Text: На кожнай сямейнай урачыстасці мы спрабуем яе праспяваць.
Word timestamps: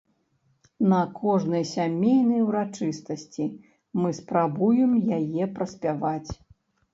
На 0.93 1.01
кожнай 1.19 1.65
сямейнай 1.71 2.41
урачыстасці 2.47 3.45
мы 4.01 4.09
спрабуем 4.21 4.97
яе 5.19 5.43
праспяваць. 5.61 6.31